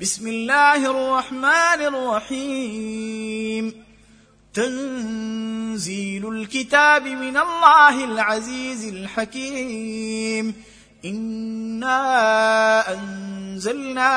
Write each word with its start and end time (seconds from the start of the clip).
بسم 0.00 0.26
الله 0.26 0.90
الرحمن 0.90 1.80
الرحيم 1.94 3.84
تنزيل 4.54 6.28
الكتاب 6.28 7.06
من 7.06 7.36
الله 7.36 8.04
العزيز 8.04 8.84
الحكيم 8.84 10.54
انا 11.04 12.92
انزلنا 12.92 14.10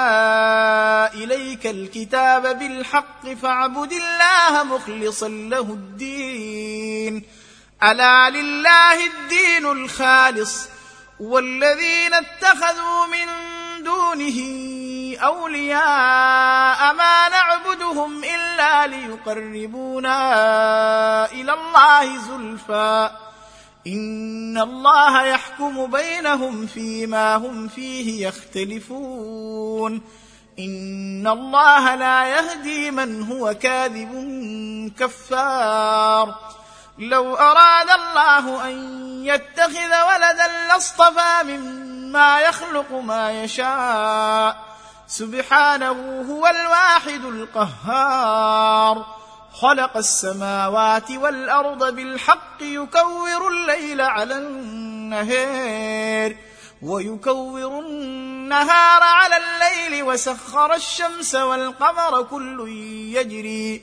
اليك 1.14 1.68
الكتاب 1.68 2.60
بالحق 2.60 3.28
فاعبد 3.34 3.92
الله 3.92 4.64
مخلصا 4.64 5.28
له 5.28 5.62
الدين 5.62 7.24
الا 7.84 8.30
لله 8.30 9.06
الدين 9.06 9.66
الخالص 9.66 10.68
والذين 11.20 12.14
اتخذوا 12.14 13.06
من 13.06 13.28
دونه 13.84 14.69
أولياء 15.20 16.94
ما 16.94 17.30
نعبدهم 17.30 18.24
إلا 18.24 18.88
ليقربونا 18.88 20.16
إلى 21.32 21.54
الله 21.54 22.18
زلفى. 22.18 23.10
إن 23.88 24.58
الله 24.58 25.24
يحكم 25.24 25.92
بينهم 25.92 26.68
فيما 26.68 27.36
هم 27.36 27.68
فيه 27.68 28.28
يختلفون. 28.28 30.02
إن 30.60 31.28
الله 31.28 31.96
لا 31.96 32.26
يهدي 32.26 32.92
من 32.92 33.24
هو 33.24 33.54
كاذب 33.54 34.12
كفار. 35.00 36.36
لو 36.98 37.36
أراد 37.36 37.90
الله 37.90 38.66
أن 38.70 38.76
يتخذ 39.26 39.92
ولدا 40.08 40.48
لاصطفى 40.68 41.44
مما 41.44 42.42
يخلق 42.42 42.92
ما 42.92 43.44
يشاء. 43.44 44.79
سبحانه 45.10 46.22
هو 46.30 46.48
الواحد 46.48 47.26
القهار. 47.26 49.06
خلق 49.54 49.98
السماوات 49.98 51.12
والأرض 51.12 51.96
بالحق 51.96 52.62
يكور 52.62 53.48
الليل 53.48 54.02
على 54.02 54.38
النهار 54.38 56.36
ويكور 56.82 57.80
النهار 57.80 59.04
على 59.04 59.36
الليل 59.38 60.04
وسخر 60.04 60.74
الشمس 60.74 61.36
والقمر. 61.36 62.24
كل 62.24 62.70
يجري 63.16 63.82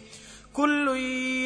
كل 0.55 0.89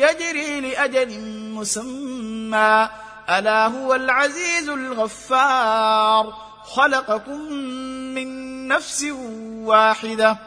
يجري 0.02 0.60
لأجل 0.60 1.20
مسمى. 1.55 2.88
ألا 3.30 3.66
هو 3.66 3.94
العزيز 3.94 4.68
الغفار. 4.68 6.50
خلقكم 6.64 7.52
من 8.14 8.49
نفس 8.70 9.06
واحدة. 9.64 10.38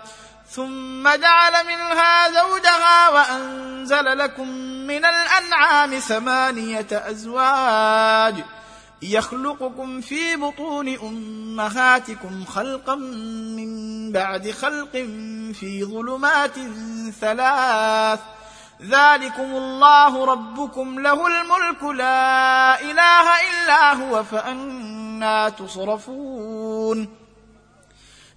ثم 0.49 1.03
جعل 1.03 1.65
منها 1.67 2.29
زوجها 2.29 3.09
وأنزل 3.09 4.17
لكم 4.17 4.47
من 4.87 5.05
الأنعام 5.05 5.99
ثمانية 5.99 6.87
أزواج. 6.91 8.43
يخلقكم 9.01 10.01
في 10.01 10.35
بطون 10.35 10.97
أمهاتكم 10.97 12.45
خلقا 12.45 12.95
من 12.95 14.11
بعد 14.11 14.51
خلق 14.51 14.91
في 15.53 15.83
ظلمات 15.83 16.55
ثلاث. 17.21 18.19
ذلكم 18.81 19.43
الله 19.43 20.25
ربكم 20.25 20.99
له 20.99 21.27
الملك 21.27 21.83
لا 21.83 22.81
إله 22.81 23.27
إلا 23.51 23.93
هو 23.93 24.23
فأنا 24.23 25.49
تصرفون. 25.49 27.22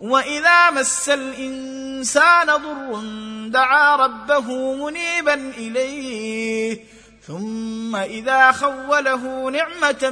وإذا 0.00 0.70
مس 0.70 1.08
الإنسان 1.08 2.46
ضر 2.46 3.00
دعا 3.50 3.96
ربه 3.96 4.74
منيبا 4.74 5.34
إليه 5.34 6.80
ثم 7.26 7.96
إذا 7.96 8.52
خوله 8.52 9.50
نعمة 9.50 10.10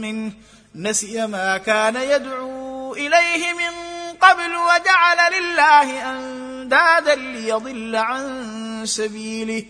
منه 0.00 0.32
نسي 0.74 1.26
ما 1.26 1.58
كان 1.58 1.96
يدعو 1.96 2.94
إليه 2.94 3.52
من 3.52 3.86
قبل 4.20 4.56
وجعل 4.56 5.32
لله 5.32 6.16
أندادا 6.16 7.14
ليضل 7.14 7.96
عن 7.96 8.82
سبيله. 8.84 9.64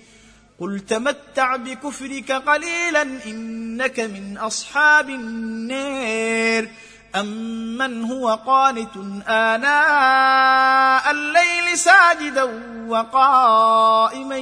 قل 0.61 0.81
تمتع 0.81 1.56
بكفرك 1.56 2.33
قليلا 2.33 3.03
إنك 3.03 4.00
من 4.00 4.39
أصحاب 4.39 5.11
النار. 5.11 6.69
امن 7.16 8.04
هو 8.04 8.34
قانت 8.47 8.97
آناء 9.28 11.10
الليل 11.10 11.78
ساجدا 11.78 12.44
وقائما 12.88 14.37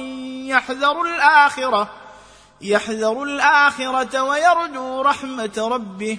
يحذر 0.47 1.01
الآخرة 1.01 1.89
يحذر 2.61 3.23
الآخرة 3.23 4.23
ويرجو 4.23 5.01
رحمة 5.01 5.51
ربه. 5.57 6.17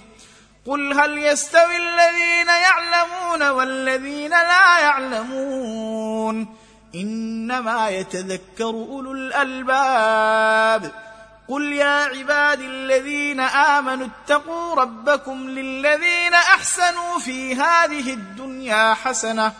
قل 0.67 1.01
هل 1.01 1.19
يستوي 1.19 1.77
الذين 1.77 2.47
يعلمون 2.47 3.49
والذين 3.49 4.31
لا 4.31 4.79
يعلمون؟ 4.79 6.57
إنما 6.95 7.89
يتذكر 7.89 8.65
أولو 8.65 9.13
الألباب. 9.13 11.06
قل 11.49 11.73
يا 11.73 12.05
عباد 12.05 12.61
الذين 12.61 13.41
امنوا 13.41 14.07
اتقوا 14.07 14.75
ربكم 14.75 15.49
للذين 15.51 16.35
احسنوا 16.35 17.19
في 17.19 17.55
هذه 17.55 18.13
الدنيا 18.13 18.95
حسنه 18.95 19.53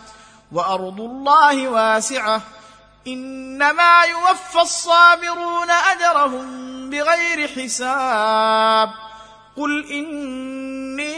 وارض 0.51 1.01
الله 1.01 1.67
واسعه 1.67 2.41
انما 3.07 4.01
يوفى 4.03 4.61
الصابرون 4.61 5.71
اجرهم 5.71 6.89
بغير 6.89 7.47
حساب 7.47 8.89
قل 9.57 9.91
اني 9.91 11.17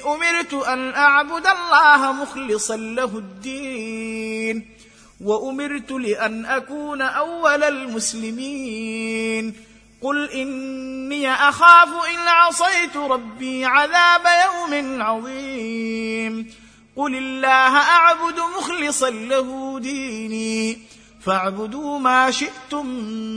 امرت 0.00 0.54
ان 0.54 0.94
اعبد 0.94 1.46
الله 1.46 2.12
مخلصا 2.12 2.76
له 2.76 3.04
الدين 3.04 4.77
وأمرت 5.24 5.92
لأن 5.92 6.46
أكون 6.46 7.02
أول 7.02 7.62
المسلمين. 7.62 9.54
قل 10.02 10.30
إني 10.30 11.32
أخاف 11.32 11.88
إن 11.88 12.28
عصيت 12.28 12.96
ربي 12.96 13.64
عذاب 13.64 14.22
يوم 14.44 15.02
عظيم. 15.02 16.54
قل 16.96 17.16
الله 17.16 17.76
أعبد 17.76 18.40
مخلصا 18.58 19.10
له 19.10 19.78
ديني. 19.80 20.78
فاعبدوا 21.24 21.98
ما 21.98 22.30
شئتم 22.30 22.86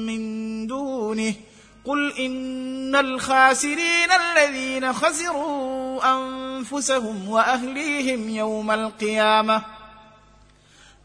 من 0.05 0.67
دونه. 0.67 1.33
قل 1.85 2.13
إن 2.19 2.95
الخاسرين 2.95 4.11
الذين 4.11 4.93
خسروا 4.93 5.99
أنفسهم 6.13 7.29
وأهليهم 7.29 8.29
يوم 8.29 8.71
القيامة. 8.71 9.80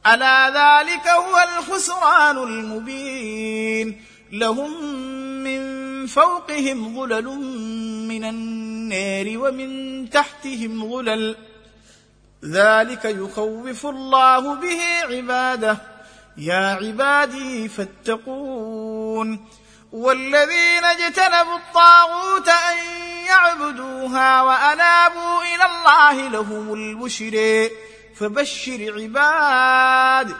ألا 0.06 0.48
ذلك 0.48 1.08
هو 1.08 1.44
الخسران 1.48 2.36
المبين 2.38 4.02
لهم 4.32 4.84
من 5.44 6.06
فوقهم 6.06 6.94
ظلل 7.00 7.24
من 8.08 8.24
النار 8.24 9.38
ومن 9.38 10.10
تحتهم 10.10 10.90
ظلل 10.90 11.36
ذلك 12.44 13.04
يخوف 13.04 13.86
الله 13.86 14.54
به 14.54 14.80
عباده 15.02 15.78
يا 16.36 16.78
عبادي 16.82 17.68
فاتقون 17.68 19.46
والذين 19.92 20.84
اجتنبوا 20.84 21.56
الطاغوت 21.56 22.48
أن 22.48 22.76
يعبدوها 23.26 24.42
وأنابوا 24.42 25.42
إلى 25.42 25.66
الله 25.66 26.28
لهم 26.28 26.72
البشر 26.72 27.68
فبشر 28.20 28.94
عباد 28.98 30.36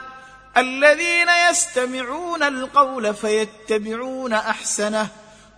الذين 0.57 1.27
يستمعون 1.49 2.43
القول 2.43 3.13
فيتبعون 3.13 4.33
أحسنه. 4.33 5.07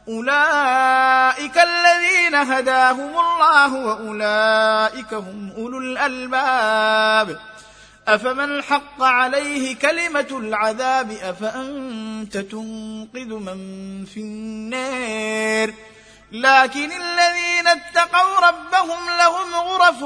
أولئك 0.07 1.57
الذين 1.57 2.35
هداهم 2.35 3.09
الله 3.17 3.73
وأولئك 3.73 5.13
هم 5.13 5.53
أولو 5.57 5.77
الألباب. 5.77 7.39
أفمن 8.07 8.63
حق 8.63 9.03
عليه 9.03 9.75
كلمة 9.75 10.27
العذاب؟ 10.31 11.11
أفأنت 11.11 12.37
تنقذ 12.37 13.33
من 13.33 14.05
في 14.05 14.19
النار؟ 14.19 15.73
لكن 16.31 16.91
الذين 16.91 17.48
اتقوا 17.71 18.47
ربهم 18.47 19.09
لهم 19.17 19.55
غرف 19.55 20.03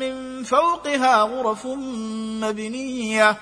من 0.00 0.44
فوقها 0.44 1.22
غرف 1.22 1.66
مبنية 2.40 3.36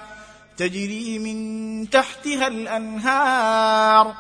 تجري 0.56 1.18
من 1.18 1.90
تحتها 1.90 2.46
الأنهار. 2.46 4.14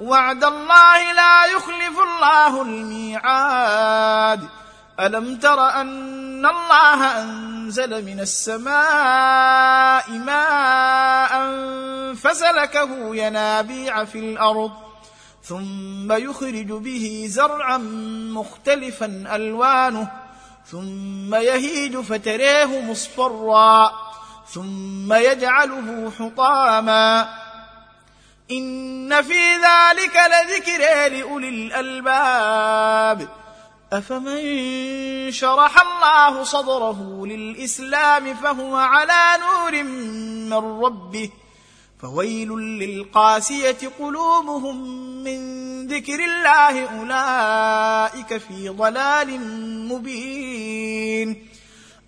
وعد 0.00 0.44
الله 0.44 1.12
لا 1.12 1.44
يخلف 1.44 1.98
الله 1.98 2.62
الميعاد. 2.62 4.48
ألم 5.00 5.36
تر 5.36 5.68
أن 5.68 6.46
الله 6.46 7.22
أنزل 7.22 8.04
من 8.04 8.20
السماء 8.20 10.10
ماء 10.10 11.32
فسلكه 12.14 13.16
ينابيع 13.16 14.04
في 14.04 14.18
الأرض. 14.18 14.91
ثم 15.44 16.12
يخرج 16.12 16.72
به 16.72 17.24
زرعا 17.28 17.78
مختلفا 18.32 19.24
ألوانه 19.34 20.10
ثم 20.66 21.34
يهيج 21.34 21.96
فتريه 21.96 22.80
مصفرا 22.80 23.92
ثم 24.48 25.12
يجعله 25.12 26.12
حطاما. 26.18 27.28
إن 28.50 29.22
في 29.22 29.54
ذلك 29.54 30.20
لذكرى 30.32 31.08
لأولي 31.08 31.48
الألباب. 31.48 33.28
أفمن 33.92 35.32
شرح 35.32 35.80
الله 35.80 36.44
صدره 36.44 37.26
للإسلام 37.26 38.34
فهو 38.34 38.76
على 38.76 39.38
نور 39.40 39.82
من 39.82 40.82
ربه. 40.84 41.30
فويل 42.02 42.48
للقاسية 42.48 43.78
قلوبهم 43.98 44.76
من 45.24 45.40
ذكر 45.86 46.14
الله 46.24 46.98
أولئك 46.98 48.36
في 48.36 48.68
ضلال 48.68 49.40
مبين. 49.88 51.48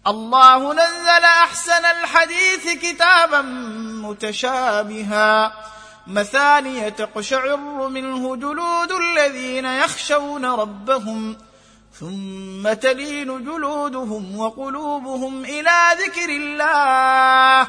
الله 0.06 0.72
نزل 0.72 1.24
أحسن 1.24 1.84
الحديث 1.84 2.68
كتابا 2.82 3.40
متشابها. 4.02 5.52
مثانية 6.06 6.88
تقشعر 6.88 7.88
منه 7.88 8.36
جلود 8.36 8.92
الذين 8.92 9.64
يخشون 9.64 10.44
ربهم 10.44 11.36
ثم 12.00 12.72
تلين 12.72 13.44
جلودهم 13.44 14.38
وقلوبهم 14.38 15.44
إلى 15.44 15.78
ذكر 15.98 16.28
الله. 16.28 17.68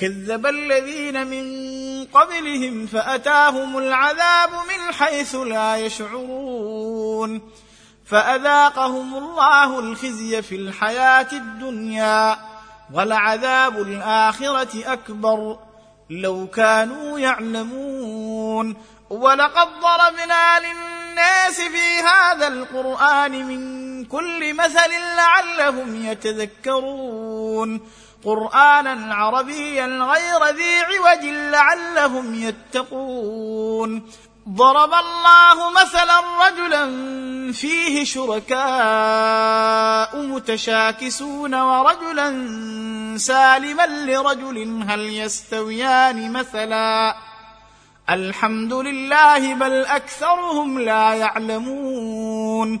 كذب 0.00 0.46
الذين 0.46 1.26
من 1.26 1.46
قبلهم 2.04 2.86
فأتاهم 2.86 3.78
العذاب 3.78 4.50
من 4.50 4.94
حيث 4.94 5.34
لا 5.34 5.76
يشعرون 5.76 7.52
فأذاقهم 8.06 9.16
الله 9.16 9.78
الخزي 9.78 10.42
في 10.42 10.54
الحياة 10.56 11.28
الدنيا 11.32 12.38
ولعذاب 12.92 13.80
الآخرة 13.80 14.92
أكبر 14.92 15.58
لو 16.10 16.46
كانوا 16.46 17.18
يعلمون 17.18 18.76
ولقد 19.10 19.68
ضربنا 19.80 20.60
للناس 20.60 21.60
في 21.60 22.02
هذا 22.06 22.48
القرآن 22.48 23.46
من 23.46 23.85
كل 24.12 24.54
مثل 24.54 24.90
لعلهم 25.16 26.04
يتذكرون 26.04 27.80
قرآنا 28.24 29.14
عربيا 29.14 29.86
غير 29.86 30.44
ذي 30.56 30.78
عوج 30.78 31.24
لعلهم 31.24 32.34
يتقون 32.34 34.10
ضرب 34.48 34.92
الله 34.94 35.70
مثلا 35.70 36.20
رجلا 36.46 36.86
فيه 37.52 38.04
شركاء 38.04 38.56
متشاكسون 40.22 41.54
ورجلا 41.54 42.28
سالما 43.18 43.86
لرجل 43.86 44.84
هل 44.88 45.00
يستويان 45.00 46.32
مثلا 46.32 47.16
الحمد 48.10 48.72
لله 48.72 49.54
بل 49.54 49.84
أكثرهم 49.84 50.78
لا 50.78 51.14
يعلمون 51.14 52.80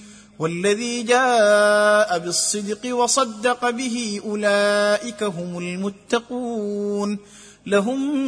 والذي 0.41 1.03
جاء 1.03 2.19
بالصدق 2.19 2.95
وصدق 2.95 3.69
به 3.69 4.21
أولئك 4.25 5.23
هم 5.23 5.57
المتقون 5.57 7.17
لهم 7.65 8.23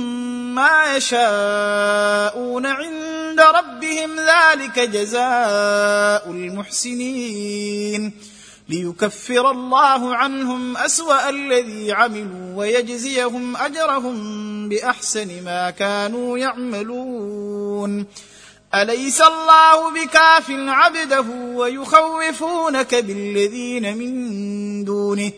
ما 0.56 0.95
يشاءون 0.95 2.65
عند 2.65 3.39
ربهم 3.39 4.10
ذلك 4.19 4.80
جزاء 4.80 6.30
المحسنين 6.31 8.13
ليكفر 8.69 9.51
الله 9.51 10.15
عنهم 10.15 10.77
أسوأ 10.77 11.29
الذي 11.29 11.91
عملوا 11.91 12.55
ويجزيهم 12.55 13.58
أجرهم 13.58 14.70
بأحسن 14.70 15.43
ما 15.43 15.70
كانوا 15.70 16.38
يعملون 16.38 18.05
أليس 18.75 19.22
الله 19.22 19.92
بكاف 19.92 20.46
عبده 20.50 21.25
ويخوفونك 21.30 22.96
بالذين 22.96 23.98
من 23.98 24.84
دونه؟ 24.84 25.32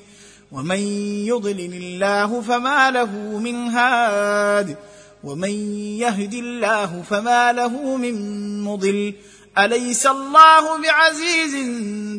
ومن 0.51 0.79
يضلل 1.27 1.73
الله 1.73 2.41
فما 2.41 2.91
له 2.91 3.11
من 3.39 3.55
هاد. 3.69 4.77
ومن 5.23 5.49
يهد 5.99 6.33
الله 6.33 7.03
فما 7.09 7.51
له 7.51 7.97
من 7.97 8.15
مضل. 8.63 9.13
أليس 9.57 10.07
الله 10.07 10.77
بعزيز 10.77 11.55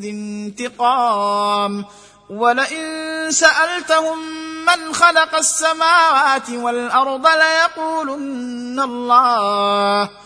ذي 0.00 0.11
انتقام؟ 0.11 1.85
ولئن 2.30 3.26
سألتهم 3.30 4.18
من 4.66 4.94
خلق 4.94 5.35
السماوات 5.35 6.50
والأرض 6.50 7.26
ليقولن 7.26 8.80
الله. 8.80 10.25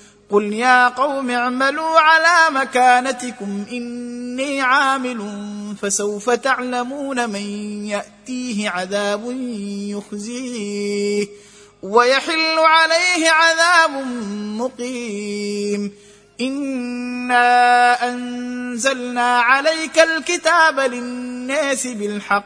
قل 0.31 0.53
يا 0.53 0.87
قوم 0.87 1.29
اعملوا 1.29 1.99
على 1.99 2.59
مكانتكم 2.59 3.65
إني 3.71 4.61
عامل 4.61 5.21
فسوف 5.81 6.29
تعلمون 6.29 7.29
من 7.29 7.45
يأتيه 7.85 8.69
عذاب 8.69 9.35
يخزيه 9.67 11.27
ويحل 11.83 12.59
عليه 12.59 13.29
عذاب 13.29 14.05
مقيم 14.57 15.91
إنا 16.41 18.09
أنزلنا 18.09 19.39
عليك 19.39 19.99
الكتاب 19.99 20.79
للناس 20.79 21.87
بالحق 21.87 22.45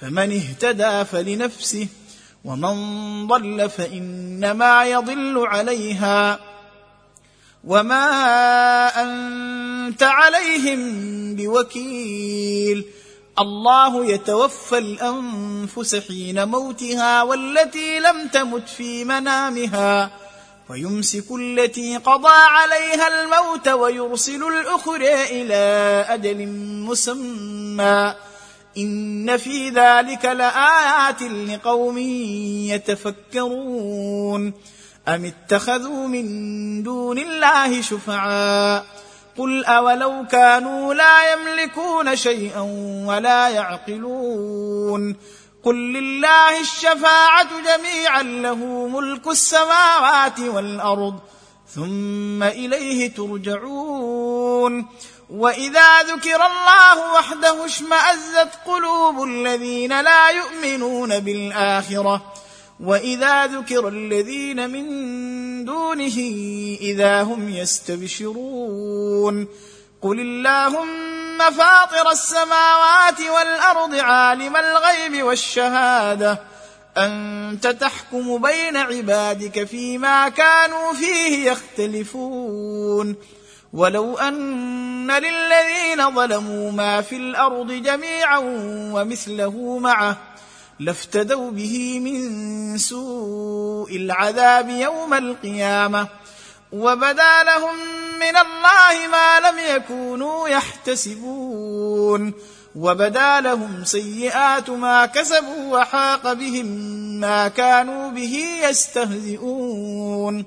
فمن 0.00 0.32
اهتدى 0.32 1.04
فلنفسه 1.04 1.86
ومن 2.44 3.26
ضل 3.26 3.70
فإنما 3.70 4.84
يضل 4.84 5.46
عليها 5.46 6.53
وما 7.66 8.06
انت 9.02 10.02
عليهم 10.02 10.80
بوكيل 11.34 12.84
الله 13.38 14.06
يتوفى 14.06 14.78
الانفس 14.78 15.96
حين 15.96 16.48
موتها 16.48 17.22
والتي 17.22 18.00
لم 18.00 18.28
تمت 18.28 18.68
في 18.68 19.04
منامها 19.04 20.10
ويمسك 20.70 21.24
التي 21.40 21.96
قضى 21.96 22.28
عليها 22.28 23.08
الموت 23.08 23.68
ويرسل 23.68 24.42
الاخرى 24.44 25.24
إلى 25.24 25.54
أجل 26.08 26.46
مسمى 26.88 28.14
ان 28.78 29.36
في 29.36 29.68
ذلك 29.68 30.24
لايات 30.24 31.22
لقوم 31.22 31.98
يتفكرون 32.68 34.52
أم 35.08 35.24
اتخذوا 35.24 36.06
من 36.06 36.82
دون 36.82 37.18
الله 37.18 37.82
شفعاء؟ 37.82 38.86
قل 39.38 39.64
أولو 39.64 40.26
كانوا 40.30 40.94
لا 40.94 41.32
يملكون 41.32 42.16
شيئا 42.16 42.60
ولا 43.06 43.48
يعقلون. 43.48 45.16
قل 45.64 45.74
لله 45.74 46.60
الشفاعة 46.60 47.48
جميعا 47.64 48.22
له 48.22 48.88
ملك 48.88 49.28
السماوات 49.28 50.40
والأرض 50.40 51.20
ثم 51.74 52.42
إليه 52.42 53.14
ترجعون. 53.14 54.86
وإذا 55.30 56.02
ذكر 56.02 56.46
الله 56.46 57.12
وحده 57.14 57.64
اشمأزت 57.64 58.48
قلوب 58.66 59.24
الذين 59.24 60.00
لا 60.00 60.30
يؤمنون 60.30 61.18
بالآخرة. 61.18 62.43
واذا 62.80 63.46
ذكر 63.46 63.88
الذين 63.88 64.70
من 64.70 64.84
دونه 65.64 66.16
اذا 66.80 67.22
هم 67.22 67.48
يستبشرون 67.48 69.48
قل 70.02 70.20
اللهم 70.20 71.38
فاطر 71.38 72.10
السماوات 72.12 73.20
والارض 73.20 73.94
عالم 73.94 74.56
الغيب 74.56 75.22
والشهاده 75.22 76.38
انت 76.96 77.66
تحكم 77.66 78.42
بين 78.42 78.76
عبادك 78.76 79.64
فيما 79.64 80.28
كانوا 80.28 80.92
فيه 80.92 81.50
يختلفون 81.50 83.16
ولو 83.72 84.18
ان 84.18 85.10
للذين 85.10 86.14
ظلموا 86.14 86.72
ما 86.72 87.00
في 87.00 87.16
الأرض 87.16 87.72
جميعا 87.72 88.38
ومثله 88.92 89.78
معه 89.78 90.16
لافتدوا 90.80 91.50
به 91.50 92.00
من 92.00 92.78
سوء 92.78 93.96
العذاب 93.96 94.68
يوم 94.68 95.14
القيامة 95.14 96.08
وبدا 96.72 97.42
لهم 97.42 97.76
من 98.20 98.36
الله 98.36 99.08
ما 99.12 99.40
لم 99.40 99.58
يكونوا 99.76 100.48
يحتسبون 100.48 102.32
وبدا 102.74 103.40
لهم 103.40 103.84
سيئات 103.84 104.70
ما 104.70 105.06
كسبوا 105.06 105.78
وحاق 105.78 106.32
بهم 106.32 106.66
ما 107.20 107.48
كانوا 107.48 108.10
به 108.10 108.60
يستهزئون. 108.62 110.44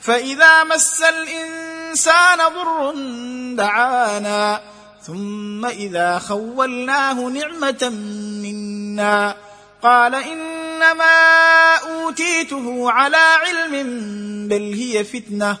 فإذا 0.00 0.64
مس 0.64 1.02
الإنسان 1.02 2.38
ضر 2.38 2.94
دعانا 3.56 4.71
ثم 5.06 5.66
إذا 5.66 6.18
خولناه 6.18 7.28
نعمة 7.28 7.92
منا 8.42 9.36
قال 9.82 10.14
إنما 10.14 11.14
أوتيته 11.76 12.90
على 12.90 13.16
علم 13.16 13.72
بل 14.48 14.74
هي 14.74 15.04
فتنة 15.04 15.58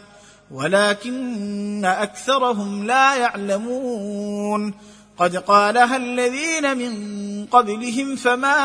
ولكن 0.50 1.84
أكثرهم 1.84 2.86
لا 2.86 3.14
يعلمون 3.14 4.74
قد 5.18 5.36
قالها 5.36 5.96
الذين 5.96 6.76
من 6.78 7.46
قبلهم 7.46 8.16
فما 8.16 8.60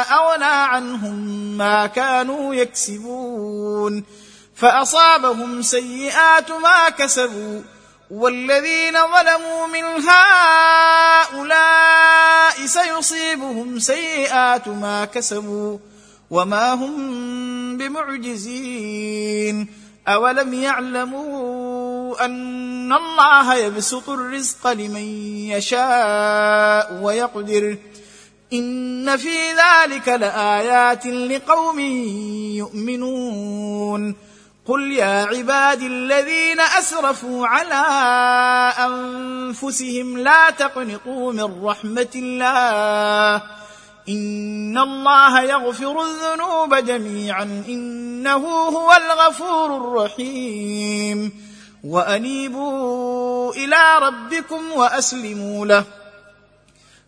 أغنى 0.00 0.44
عنهم 0.44 1.14
ما 1.58 1.86
كانوا 1.86 2.54
يكسبون 2.54 4.04
فأصابهم 4.54 5.62
سيئات 5.62 6.50
ما 6.50 6.88
كسبوا 6.88 7.60
والذين 8.12 8.92
ظلموا 8.92 9.66
من 9.66 9.84
هؤلاء 11.32 12.66
سيصيبهم 12.66 13.78
سيئات 13.78 14.68
ما 14.68 15.04
كسبوا 15.04 15.78
وما 16.30 16.72
هم 16.72 17.76
بمعجزين. 17.76 19.66
أولم 20.08 20.54
يعلموا 20.54 22.24
أن 22.24 22.92
الله 22.92 23.54
يبسط 23.54 24.10
الرزق 24.10 24.72
لمن 24.72 25.06
يشاء 25.50 27.00
ويقدر؟ 27.02 27.76
إن 28.52 29.16
في 29.16 29.52
ذلك 29.52 30.08
لآيات 30.08 31.06
لقوم 31.06 31.80
يؤمنون. 32.60 34.31
قل 34.66 34.92
يا 34.92 35.24
عبادي 35.24 35.86
الذين 35.86 36.60
أسرفوا 36.60 37.46
على 37.46 37.84
أنفسهم 38.78 40.18
لا 40.18 40.50
تقنطوا 40.50 41.32
من 41.32 41.64
رحمة 41.64 42.08
الله 42.14 43.42
إن 44.08 44.78
الله 44.78 45.42
يغفر 45.42 46.02
الذنوب 46.02 46.74
جميعا 46.74 47.42
إنه 47.42 48.46
هو 48.46 48.92
الغفور 48.92 49.76
الرحيم. 49.76 51.32
وأنيبوا 51.84 53.52
إلى 53.52 53.98
ربكم 54.02 54.72
وأسلموا 54.72 55.66
له. 55.66 55.84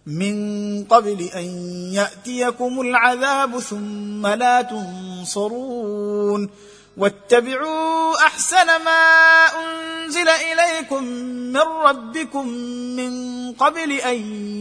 من 0.06 0.84
قبل 0.84 1.30
أن 1.34 1.44
يأتيكم 1.92 2.80
العذاب 2.80 3.58
ثم 3.58 4.26
لا 4.26 4.62
تنصرون. 4.62 6.50
واتبعوا 6.96 8.16
أحسن 8.26 8.66
ما 8.66 9.46
أنزل 9.46 10.28
إليكم 10.28 11.04
من 11.52 11.60
ربكم 11.60 12.48
من 12.96 13.12
قبل 13.52 13.92
أن 13.92 14.16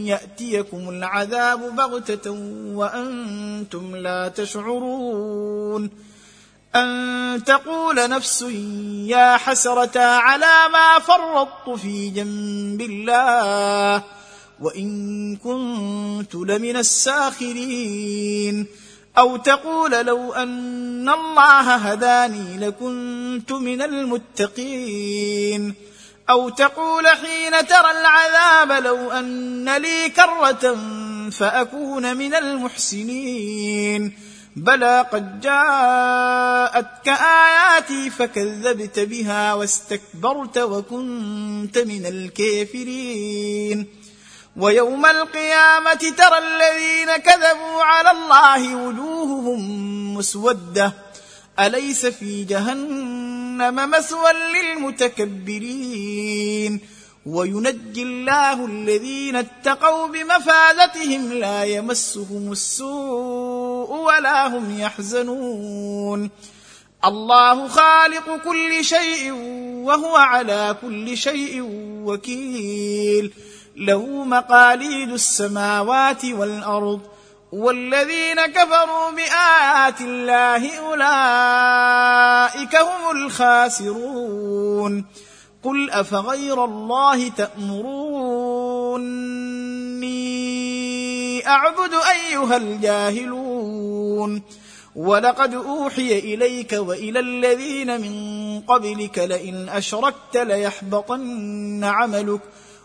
يأتيكم 0.06 0.88
العذاب 0.88 1.76
بغتة 1.76 2.30
وأنتم 2.74 3.96
لا 3.96 4.28
تشعرون 4.28 5.90
أن 6.74 7.44
تقول 7.46 8.10
نفس 8.10 8.42
يا 9.06 9.36
حسرة 9.36 10.00
على 10.00 10.68
ما 10.72 10.98
فرطت 10.98 11.80
في 11.80 12.10
جنب 12.10 12.80
الله 12.80 14.02
وإن 14.60 15.36
كنت 15.36 16.34
لمن 16.34 16.76
الساخرين 16.76 18.66
أو 19.18 19.36
تقول 19.36 19.90
لو 19.90 20.32
أن 20.32 21.08
الله 21.08 21.74
هداني 21.74 22.58
لكنت 22.58 23.52
من 23.52 23.82
المتقين. 23.82 25.74
أو 26.30 26.48
تقول 26.48 27.06
حين 27.06 27.66
ترى 27.66 27.90
العذاب 28.00 28.84
لو 28.84 29.12
أن 29.12 29.76
لي 29.76 30.08
كرة 30.08 30.78
فأكون 31.30 32.16
من 32.16 32.34
المحسنين. 32.34 34.18
بلى 34.56 35.06
قد 35.12 35.40
جاءتك 35.40 37.08
آياتي 37.08 38.10
فكذبت 38.10 38.98
بها 38.98 39.54
واستكبرت 39.54 40.58
وكنت 40.58 41.78
من 41.78 42.06
الكافرين. 42.06 43.86
ويوم 44.56 45.06
القيامة 45.06 45.94
ترى 45.94 46.38
الذين 46.38 47.16
كذبوا 47.16 47.82
على 47.82 48.10
الله 48.10 48.76
وجوههم 48.76 50.14
مسودة. 50.14 50.92
أليس 51.60 52.06
في 52.06 52.44
جهنم 52.44 53.90
مثوى 53.90 54.32
للمتكبرين؟ 54.54 56.00
وينجي 57.26 58.02
الله 58.02 58.66
الذين 58.66 59.36
اتقوا 59.36 60.06
بمفازتهم 60.06 61.32
لا 61.32 61.64
يمسهم 61.64 62.52
السوء 62.52 63.96
ولا 63.96 64.46
هم 64.46 64.80
يحزنون. 64.80 66.30
الله 67.04 67.68
خالق 67.68 68.36
كل 68.44 68.84
شيء 68.84 69.32
وهو 69.84 70.16
على 70.16 70.76
كل 70.82 71.16
شيء 71.16 71.60
وكيل. 72.04 73.32
له 73.76 74.24
مقاليد 74.24 75.12
السماوات 75.12 76.24
والأرض 76.24 77.00
والذين 77.52 78.46
كفروا 78.46 79.10
بآيات 79.10 80.00
الله 80.00 80.78
أولئك 80.78 82.76
هم 82.76 83.16
الخاسرون. 83.16 85.04
قل 85.62 85.90
أفغير 85.90 86.64
الله 86.64 87.28
تأمروني 87.28 87.96
أعبد 91.46 91.90
أيها 92.10 92.56
الجاهلون. 92.56 94.42
ولقد 94.96 95.54
أوحي 95.54 96.18
إليك 96.18 96.72
وإلى 96.72 97.20
الذين 97.20 98.00
من 98.00 98.60
قبلك 98.60 99.18
لئن 99.18 99.68
أشركت 99.68 100.36
ليحبطن 100.36 101.84
عملك. 101.84 102.40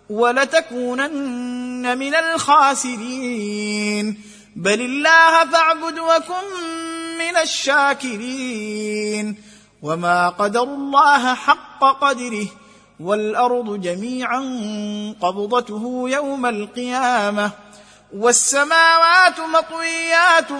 ولتكونن 0.09 1.97
من 1.97 2.15
الخاسرين. 2.15 4.15
بل 4.55 4.81
الله 4.81 5.45
فاعبد 5.51 5.99
وكن 5.99 6.45
من 7.19 7.37
الشاكرين. 7.43 9.35
وما 9.81 10.29
قدروا 10.29 10.75
الله 10.75 11.33
حق 11.33 11.99
قدره 12.01 12.47
والأرض 12.99 13.81
جميعا 13.81 14.39
قبضته 15.21 16.03
يوم 16.07 16.45
القيامة. 16.45 17.51
والسماوات 18.17 19.39
مطويات 19.39 20.51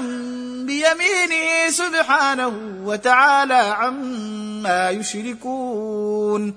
بيمينه 0.65 1.69
سبحانه 1.69 2.51
وتعالى 2.85 3.53
عما 3.53 4.89
يشركون. 4.89 6.53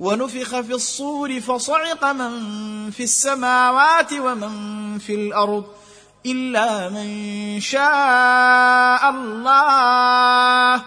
ونفخ 0.00 0.60
في 0.60 0.72
الصور 0.72 1.40
فصعق 1.40 2.04
من 2.04 2.90
في 2.90 3.02
السماوات 3.02 4.12
ومن 4.12 4.98
في 4.98 5.14
الأرض 5.14 5.64
إلا 6.26 6.88
من 6.88 7.60
شاء 7.60 9.10
الله. 9.10 10.82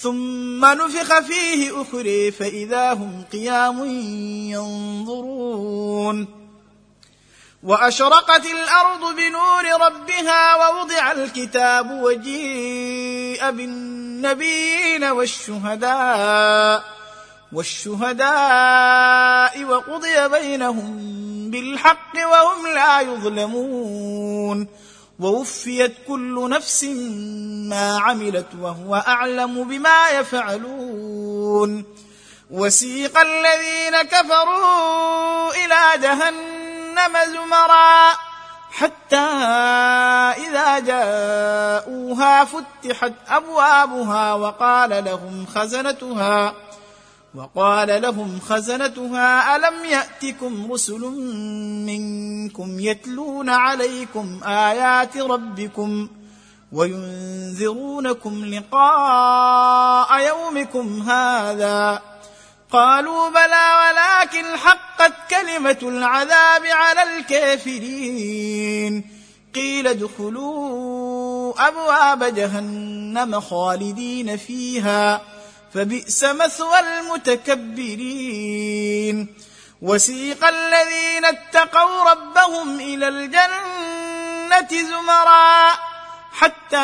ثم 0.00 0.64
نفخ 0.64 1.18
فيه 1.18 1.82
اخري 1.82 2.30
فإذا 2.30 2.92
هم 2.92 3.24
قيام 3.32 3.84
ينظرون. 4.54 6.28
وأشرقت 7.62 8.46
الأرض 8.46 9.16
بنور 9.16 9.86
ربها 9.86 10.56
ووضع 10.56 11.12
الكتاب 11.12 11.90
وجيء 11.90 13.50
بالنبيين 13.50 15.04
والشهداء. 15.04 17.03
والشهداء 17.54 18.24
وقضي 19.64 20.28
بينهم 20.28 20.96
بالحق 21.50 22.14
وهم 22.16 22.66
لا 22.74 23.00
يظلمون. 23.00 24.68
ووفيت 25.18 25.94
كل 26.08 26.50
نفس 26.50 26.84
ما 27.70 27.98
عملت 27.98 28.46
وهو 28.60 28.94
أعلم 28.94 29.64
بما 29.64 30.08
يفعلون. 30.08 31.84
وسيق 32.50 33.18
الذين 33.18 34.02
كفروا 34.02 35.50
إلى 35.50 36.02
جهنم 36.02 37.16
زمرا 37.32 38.12
حتى 38.70 39.16
إذا 40.46 40.78
جاءوها 40.78 42.44
فتحت 42.44 43.12
أبوابها 43.28 44.34
وقال 44.34 45.04
لهم 45.04 45.46
خزنتها 45.54 46.54
وقال 47.34 48.02
لهم 48.02 48.40
خزنتها 48.40 49.56
ألم 49.56 49.84
يأتكم 49.84 50.72
رسل 50.72 51.00
منكم 51.86 52.80
يتلون 52.80 53.50
عليكم 53.50 54.40
آيات 54.44 55.16
ربكم 55.16 56.08
وينذرونكم 56.72 58.44
لقاء 58.44 60.26
يومكم 60.26 61.10
هذا؟ 61.10 62.02
قالوا 62.70 63.28
بلى 63.28 63.66
ولكن 63.80 64.56
حقت 64.56 65.12
كلمة 65.30 65.78
العذاب 65.82 66.66
على 66.66 67.02
الكافرين. 67.02 69.04
قيل 69.54 69.86
ادخلوا 69.86 71.68
أبواب 71.68 72.34
جهنم 72.34 73.40
خالدين 73.40 74.36
فيها. 74.36 75.34
فبئس 75.74 76.24
مثوى 76.24 76.80
المتكبرين. 76.80 78.54
وسيق 79.82 80.44
الذين 80.44 81.24
اتقوا 81.24 82.10
ربهم 82.10 82.80
إلى 82.80 83.08
الجنة 83.08 84.68
زمرا 84.70 85.70
حتى 86.32 86.76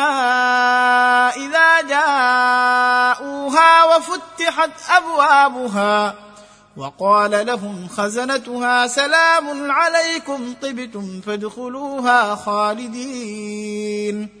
إذا 1.37 1.81
جاءوها 1.81 3.83
وفتحت 3.83 4.71
أبوابها 4.89 6.15
وقال 6.77 7.45
لهم 7.45 7.87
خزنتها 7.87 8.87
سلام 8.87 9.71
عليكم 9.71 10.53
طبتم 10.61 11.21
فادخلوها 11.21 12.35
خالدين. 12.35 14.40